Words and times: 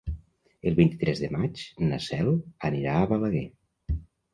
El 0.71 0.77
vint-i-tres 0.79 1.21
de 1.25 1.29
maig 1.37 1.63
na 1.85 2.03
Cel 2.09 2.35
anirà 2.75 2.99
a 3.05 3.09
Balaguer. 3.17 3.49